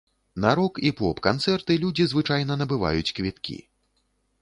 [0.45, 3.63] На рок- і поп-канцэрты людзі звычайна набываюць квіткі.